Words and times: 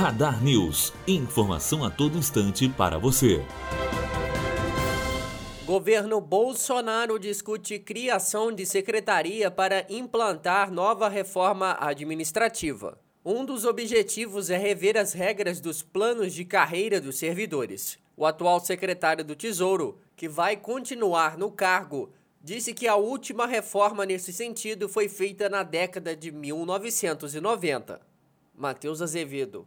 Radar 0.00 0.42
News. 0.42 0.94
Informação 1.06 1.84
a 1.84 1.90
todo 1.90 2.16
instante 2.16 2.66
para 2.70 2.96
você. 2.96 3.44
Governo 5.66 6.22
Bolsonaro 6.22 7.18
discute 7.18 7.78
criação 7.78 8.50
de 8.50 8.64
secretaria 8.64 9.50
para 9.50 9.84
implantar 9.90 10.72
nova 10.72 11.06
reforma 11.06 11.76
administrativa. 11.78 12.98
Um 13.22 13.44
dos 13.44 13.66
objetivos 13.66 14.48
é 14.48 14.56
rever 14.56 14.96
as 14.96 15.12
regras 15.12 15.60
dos 15.60 15.82
planos 15.82 16.32
de 16.32 16.46
carreira 16.46 16.98
dos 16.98 17.18
servidores. 17.18 17.98
O 18.16 18.24
atual 18.24 18.58
secretário 18.58 19.22
do 19.22 19.36
Tesouro, 19.36 19.98
que 20.16 20.30
vai 20.30 20.56
continuar 20.56 21.36
no 21.36 21.50
cargo, 21.50 22.10
disse 22.42 22.72
que 22.72 22.88
a 22.88 22.96
última 22.96 23.46
reforma 23.46 24.06
nesse 24.06 24.32
sentido 24.32 24.88
foi 24.88 25.10
feita 25.10 25.50
na 25.50 25.62
década 25.62 26.16
de 26.16 26.32
1990. 26.32 28.00
Matheus 28.56 29.02
Azevedo, 29.02 29.66